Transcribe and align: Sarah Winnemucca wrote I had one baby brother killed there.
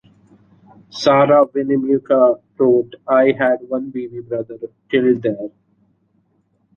Sarah 0.89 1.45
Winnemucca 1.53 2.33
wrote 2.57 2.95
I 3.07 3.35
had 3.37 3.59
one 3.69 3.91
baby 3.91 4.19
brother 4.19 4.57
killed 4.89 5.21
there. 5.21 5.51